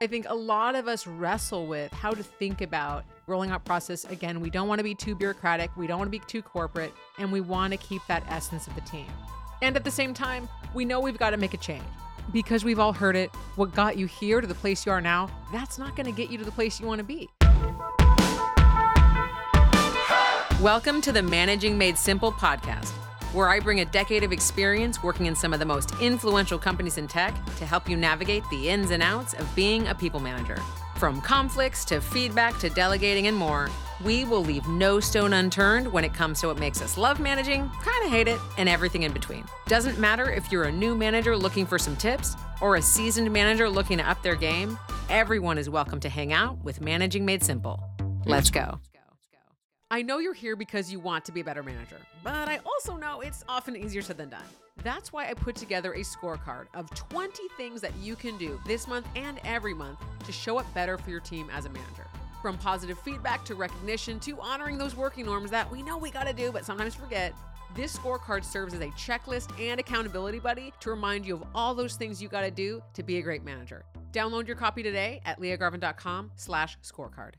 [0.00, 4.04] I think a lot of us wrestle with how to think about rolling out process.
[4.04, 6.92] Again, we don't want to be too bureaucratic, we don't want to be too corporate,
[7.18, 9.06] and we want to keep that essence of the team.
[9.62, 11.84] And at the same time, we know we've got to make a change
[12.32, 13.30] because we've all heard it.
[13.54, 16.28] What got you here to the place you are now, that's not going to get
[16.28, 17.28] you to the place you want to be.
[20.60, 22.92] Welcome to the Managing Made Simple podcast,
[23.34, 26.98] where I bring a decade of experience working in some of the most influential companies
[26.98, 30.56] in tech to help you navigate the ins and outs of being a people manager.
[30.96, 33.68] From conflicts to feedback to delegating and more,
[34.04, 37.68] we will leave no stone unturned when it comes to what makes us love managing,
[37.68, 39.44] kind of hate it, and everything in between.
[39.66, 43.68] Doesn't matter if you're a new manager looking for some tips or a seasoned manager
[43.68, 44.78] looking to up their game,
[45.08, 47.82] everyone is welcome to hang out with Managing Made Simple.
[48.24, 48.78] Let's go.
[49.94, 52.96] I know you're here because you want to be a better manager, but I also
[52.96, 54.42] know it's often easier said than done.
[54.82, 58.88] That's why I put together a scorecard of 20 things that you can do this
[58.88, 62.08] month and every month to show up better for your team as a manager.
[62.42, 66.32] From positive feedback to recognition to honoring those working norms that we know we gotta
[66.32, 67.32] do but sometimes forget,
[67.76, 71.94] this scorecard serves as a checklist and accountability buddy to remind you of all those
[71.94, 73.84] things you gotta do to be a great manager.
[74.10, 77.34] Download your copy today at liagarvin.com slash scorecard.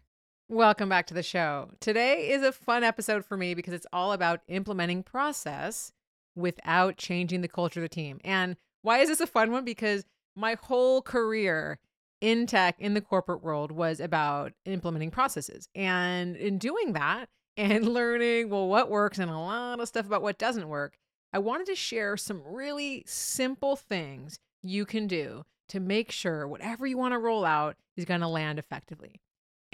[0.48, 1.72] Welcome back to the show.
[1.80, 5.92] Today is a fun episode for me because it's all about implementing process
[6.36, 8.20] without changing the culture of the team.
[8.24, 9.66] And why is this a fun one?
[9.66, 11.80] Because my whole career
[12.22, 15.68] in tech in the corporate world was about implementing processes.
[15.74, 20.22] And in doing that and learning, well, what works and a lot of stuff about
[20.22, 20.96] what doesn't work,
[21.34, 26.86] I wanted to share some really simple things you can do to make sure whatever
[26.86, 29.22] you want to roll out is going to land effectively.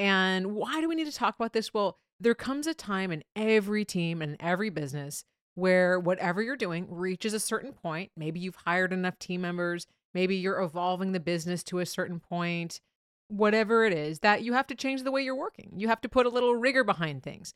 [0.02, 1.76] And why do we need to talk about this?
[1.76, 6.88] Well, there comes a time in every team and every business where whatever you're doing
[6.90, 8.10] reaches a certain point.
[8.18, 9.86] Maybe you've hired enough team members,
[10.16, 12.82] maybe you're evolving the business to a certain point,
[13.28, 15.72] whatever it is, that you have to change the way you're working.
[15.78, 17.54] You have to put a little rigor behind things.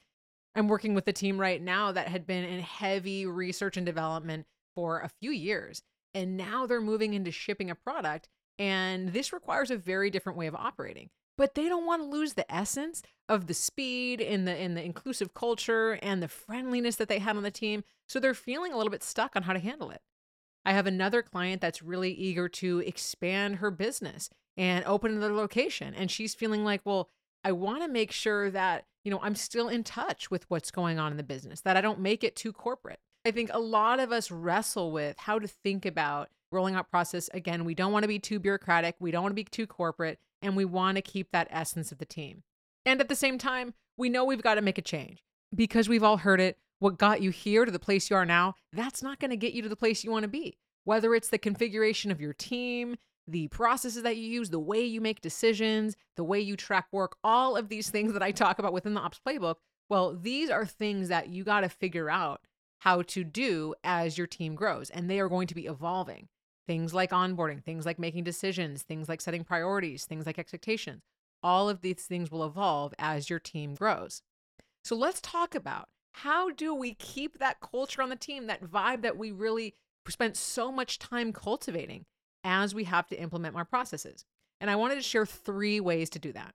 [0.53, 4.45] I'm working with a team right now that had been in heavy research and development
[4.75, 5.81] for a few years.
[6.13, 8.29] And now they're moving into shipping a product.
[8.59, 12.33] And this requires a very different way of operating but they don't want to lose
[12.33, 17.09] the essence of the speed and the in the inclusive culture and the friendliness that
[17.09, 17.83] they had on the team.
[18.07, 20.01] So they're feeling a little bit stuck on how to handle it.
[20.65, 25.93] I have another client that's really eager to expand her business and open another location
[25.93, 27.09] and she's feeling like, well,
[27.43, 30.97] I want to make sure that, you know, I'm still in touch with what's going
[30.97, 32.99] on in the business, that I don't make it too corporate.
[33.23, 37.29] I think a lot of us wrestle with how to think about rolling out process.
[37.33, 40.19] Again, we don't want to be too bureaucratic, we don't want to be too corporate
[40.45, 42.43] and we want to keep that essence of the team.
[42.85, 45.23] And at the same time, we know we've got to make a change
[45.53, 46.57] because we've all heard it.
[46.79, 49.53] What got you here to the place you are now, that's not going to get
[49.53, 50.57] you to the place you want to be.
[50.83, 52.95] Whether it's the configuration of your team,
[53.27, 57.15] the processes that you use, the way you make decisions, the way you track work,
[57.23, 59.55] all of these things that I talk about within the ops playbook,
[59.89, 62.41] well, these are things that you got to figure out
[62.79, 66.27] how to do as your team grows, and they are going to be evolving.
[66.67, 71.03] Things like onboarding, things like making decisions, things like setting priorities, things like expectations.
[71.43, 74.21] All of these things will evolve as your team grows.
[74.83, 79.01] So let's talk about how do we keep that culture on the team, that vibe
[79.01, 79.75] that we really
[80.07, 82.05] spent so much time cultivating
[82.43, 84.25] as we have to implement our processes.
[84.61, 86.53] And I wanted to share three ways to do that.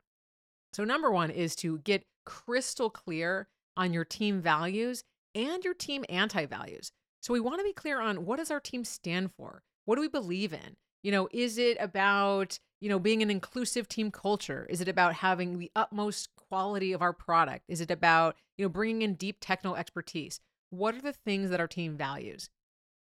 [0.73, 5.05] So, number one is to get crystal clear on your team values
[5.35, 6.93] and your team anti values.
[7.21, 9.63] So, we want to be clear on what does our team stand for?
[9.91, 10.77] What do we believe in?
[11.03, 14.65] You know, is it about, you know, being an inclusive team culture?
[14.71, 17.65] Is it about having the utmost quality of our product?
[17.67, 20.39] Is it about, you know, bringing in deep technical expertise?
[20.71, 22.51] What are the things that our team values?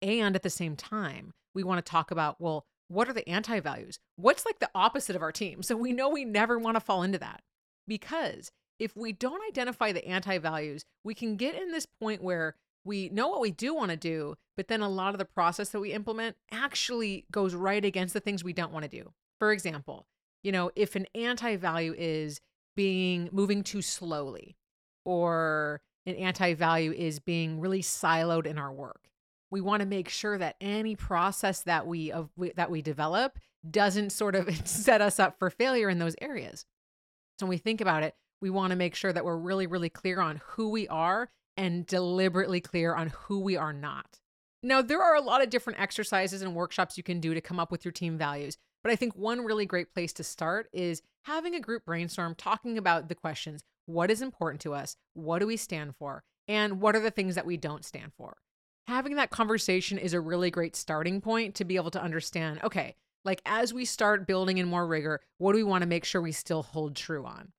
[0.00, 3.60] And at the same time, we want to talk about, well, what are the anti
[3.60, 3.98] values?
[4.16, 5.62] What's like the opposite of our team?
[5.62, 7.42] So we know we never want to fall into that.
[7.86, 12.54] Because if we don't identify the anti values, we can get in this point where
[12.88, 15.68] we know what we do want to do, but then a lot of the process
[15.68, 19.12] that we implement actually goes right against the things we don't want to do.
[19.38, 20.06] For example,
[20.42, 22.40] you know, if an anti value is
[22.74, 24.56] being moving too slowly,
[25.04, 29.10] or an anti value is being really siloed in our work,
[29.50, 33.38] we want to make sure that any process that we, we that we develop
[33.70, 36.64] doesn't sort of set us up for failure in those areas.
[37.38, 39.90] So when we think about it, we want to make sure that we're really, really
[39.90, 44.20] clear on who we are and deliberately clear on who we are not.
[44.62, 47.60] Now, there are a lot of different exercises and workshops you can do to come
[47.60, 51.02] up with your team values, but I think one really great place to start is
[51.24, 54.96] having a group brainstorm talking about the questions what is important to us?
[55.14, 56.22] What do we stand for?
[56.46, 58.36] And what are the things that we don't stand for?
[58.86, 62.94] Having that conversation is a really great starting point to be able to understand okay,
[63.24, 66.20] Like, as we start building in more rigor, what do we want to make sure
[66.20, 67.52] we still hold true on?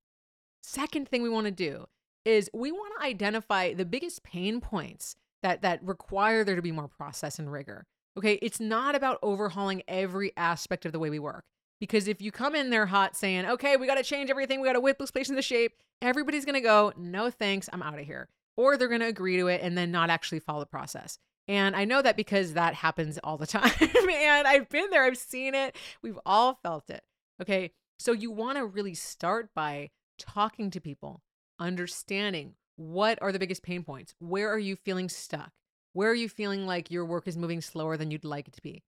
[0.62, 1.88] Second thing we want to do
[2.26, 6.72] is we want to identify the biggest pain points that that require there to be
[6.72, 7.86] more process and rigor.
[8.18, 11.46] Okay, it's not about overhauling every aspect of the way we work.
[11.80, 14.68] Because if you come in there hot saying, okay, we got to change everything, we
[14.68, 18.00] got to whip this place into shape, everybody's going to go, no thanks, I'm out
[18.00, 18.28] of here.
[18.58, 21.18] Or they're going to agree to it and then not actually follow the process.
[21.48, 23.72] And I know that because that happens all the time.
[23.80, 27.04] and I've been there, I've seen it, we've all felt it.
[27.42, 31.22] Okay, so you want to really start by talking to people,
[31.60, 34.14] understanding what are the biggest pain points?
[34.20, 35.52] Where are you feeling stuck?
[35.94, 38.62] Where are you feeling like your work is moving slower than you'd like it to
[38.62, 38.84] be?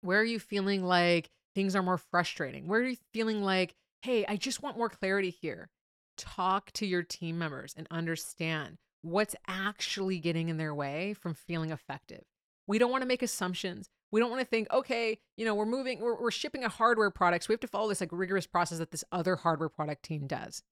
[0.00, 2.66] Where are you feeling like things are more frustrating?
[2.66, 5.70] Where are you feeling like, hey, I just want more clarity here?
[6.16, 11.70] Talk to your team members and understand what's actually getting in their way from feeling
[11.70, 12.22] effective.
[12.66, 13.88] We don't want to make assumptions.
[14.10, 17.10] We don't want to think, okay, you know, we're moving, we're, we're shipping a hardware
[17.10, 17.44] product.
[17.44, 20.26] So we have to follow this like rigorous process that this other hardware product team
[20.26, 20.62] does.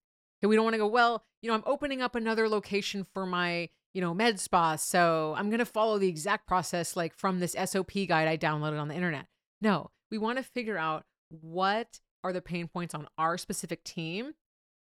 [0.42, 3.26] Okay, we don't want to go, well, you know, I'm opening up another location for
[3.26, 4.76] my, you know, med spa.
[4.76, 8.80] So I'm going to follow the exact process like from this SOP guide I downloaded
[8.80, 9.26] on the internet.
[9.60, 14.32] No, we want to figure out what are the pain points on our specific team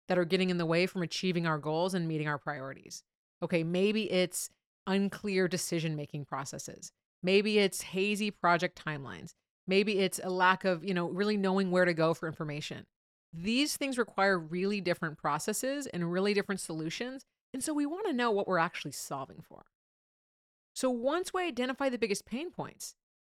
[0.07, 3.03] that are getting in the way from achieving our goals and meeting our priorities.
[3.43, 4.49] Okay, maybe it's
[4.87, 6.91] unclear decision making processes.
[7.21, 9.33] Maybe it's hazy project timelines.
[9.67, 12.85] Maybe it's a lack of, you know, really knowing where to go for information.
[13.33, 17.23] These things require really different processes and really different solutions.
[17.53, 19.63] And so we want to know what we're actually solving for.
[20.73, 22.95] So once we identify the biggest pain points,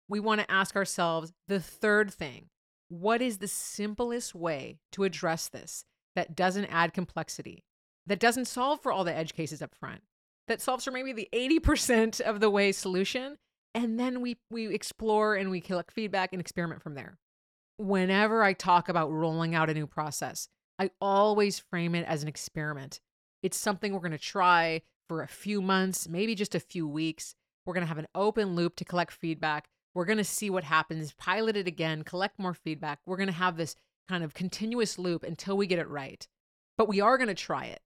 [0.08, 2.46] we want to ask ourselves the third thing
[2.88, 5.84] what is the simplest way to address this
[6.16, 7.64] that doesn't add complexity,
[8.06, 10.02] that doesn't solve for all the edge cases up front,
[10.48, 13.38] that solves for maybe the 80% of the way solution?
[13.74, 17.16] And then we, we explore and we collect feedback and experiment from there
[17.80, 20.48] whenever I talk about rolling out a new process,
[20.78, 23.00] I always frame it as an experiment.
[23.42, 27.34] It's something we're going to try for a few months, maybe just a few weeks.
[27.64, 29.68] We're going to have an open loop to collect feedback.
[29.94, 33.00] We're going to see what happens, pilot it again, collect more feedback.
[33.06, 33.74] We're going to have this
[34.08, 36.26] kind of continuous loop until we get it right.
[36.78, 37.80] But we are going to try it.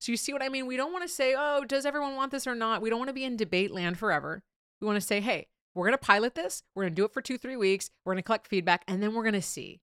[0.00, 0.66] So you see what I mean?
[0.66, 2.82] We don't want to say, oh, does everyone want this or not?
[2.82, 4.42] We don't want to be in debate land forever.
[4.80, 6.62] We want to say, hey, we're going to pilot this.
[6.74, 7.90] We're going to do it for two, three weeks.
[8.04, 9.80] We're going to collect feedback, and then we're going to see.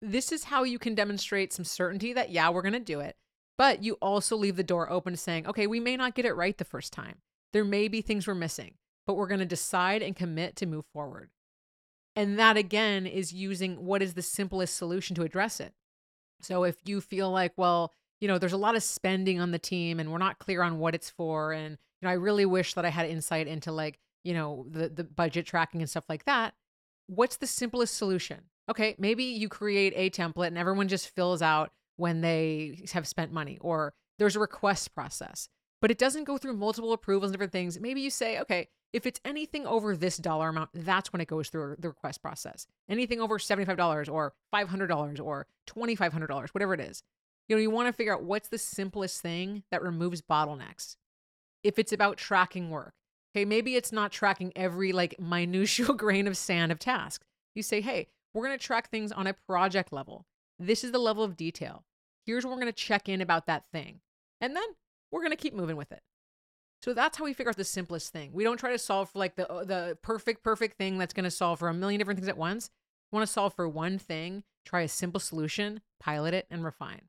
[0.00, 3.16] This is how you can demonstrate some certainty that, yeah, we're going to do it.
[3.56, 6.34] But you also leave the door open to saying, okay, we may not get it
[6.34, 7.16] right the first time.
[7.52, 8.74] There may be things we're missing,
[9.06, 11.30] but we're going to decide and commit to move forward.
[12.14, 15.72] And that again is using what is the simplest solution to address it.
[16.40, 19.58] So if you feel like, well, you know, there's a lot of spending on the
[19.58, 21.52] team and we're not clear on what it's for.
[21.52, 24.90] And, you know, I really wish that I had insight into like, you know, the
[24.90, 26.52] the budget tracking and stuff like that,
[27.06, 28.40] what's the simplest solution?
[28.70, 33.32] Okay, maybe you create a template and everyone just fills out when they have spent
[33.32, 35.48] money or there's a request process.
[35.80, 37.80] But it doesn't go through multiple approvals and different things.
[37.80, 41.48] Maybe you say, okay, if it's anything over this dollar amount, that's when it goes
[41.48, 42.66] through the request process.
[42.90, 47.02] Anything over $75 or $500 or $2,500, whatever it is.
[47.48, 50.96] You know, you want to figure out what's the simplest thing that removes bottlenecks.
[51.62, 52.92] If it's about tracking work,
[53.34, 57.24] Okay, maybe it's not tracking every like minutial grain of sand of tasks.
[57.54, 60.26] You say, hey, we're going to track things on a project level.
[60.58, 61.84] This is the level of detail.
[62.24, 64.00] Here's where we're going to check in about that thing.
[64.40, 64.64] And then
[65.10, 66.02] we're going to keep moving with it.
[66.82, 68.30] So that's how we figure out the simplest thing.
[68.32, 71.24] We don't try to solve for like the uh, the perfect perfect thing that's going
[71.24, 72.70] to solve for a million different things at once.
[73.10, 77.08] We want to solve for one thing, try a simple solution, pilot it and refine.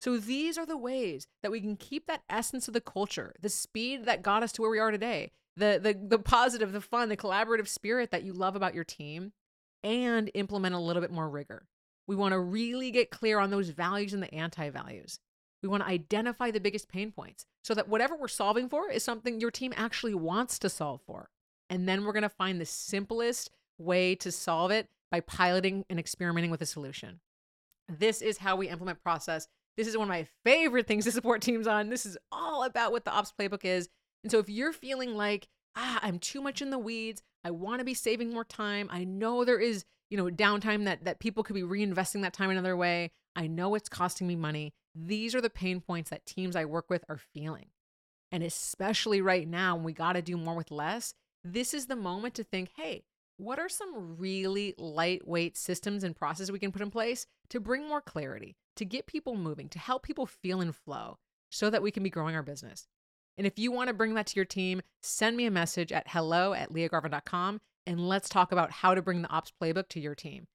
[0.00, 3.48] So these are the ways that we can keep that essence of the culture, the
[3.48, 7.08] speed that got us to where we are today, the the the positive, the fun,
[7.08, 9.32] the collaborative spirit that you love about your team,
[9.82, 11.66] and implement a little bit more rigor.
[12.06, 15.18] We want to really get clear on those values and the anti-values.
[15.62, 19.02] We want to identify the biggest pain points so that whatever we're solving for is
[19.02, 21.28] something your team actually wants to solve for.
[21.68, 25.98] And then we're going to find the simplest way to solve it by piloting and
[25.98, 27.20] experimenting with a solution.
[27.88, 31.40] This is how we implement process this is one of my favorite things to support
[31.40, 31.88] teams on.
[31.88, 33.88] This is all about what the ops playbook is.
[34.24, 37.78] And so if you're feeling like, ah, I'm too much in the weeds, I want
[37.78, 38.88] to be saving more time.
[38.90, 42.50] I know there is, you know, downtime that that people could be reinvesting that time
[42.50, 43.12] another way.
[43.36, 44.74] I know it's costing me money.
[44.96, 47.66] These are the pain points that teams I work with are feeling.
[48.32, 51.94] And especially right now when we got to do more with less, this is the
[51.94, 53.04] moment to think, hey,
[53.36, 57.88] what are some really lightweight systems and processes we can put in place to bring
[57.88, 61.18] more clarity, to get people moving, to help people feel in flow
[61.50, 62.88] so that we can be growing our business?
[63.36, 66.08] And if you want to bring that to your team, send me a message at
[66.08, 70.14] hello at liagarvin.com and let's talk about how to bring the ops playbook to your
[70.14, 70.46] team.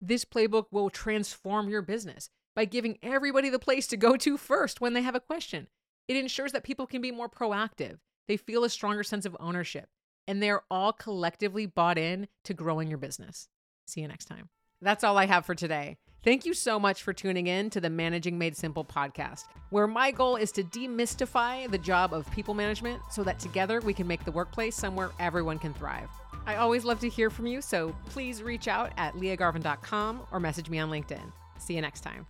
[0.00, 4.80] This playbook will transform your business by giving everybody the place to go to first
[4.80, 5.68] when they have a question.
[6.08, 9.88] It ensures that people can be more proactive, they feel a stronger sense of ownership,
[10.26, 13.48] and they're all collectively bought in to growing your business.
[13.86, 14.48] See you next time.
[14.80, 15.96] That's all I have for today.
[16.24, 20.10] Thank you so much for tuning in to the Managing Made Simple podcast, where my
[20.10, 24.24] goal is to demystify the job of people management so that together we can make
[24.24, 26.08] the workplace somewhere everyone can thrive.
[26.44, 30.68] I always love to hear from you, so please reach out at liagarvin.com or message
[30.68, 31.32] me on LinkedIn.
[31.58, 32.26] See you next time.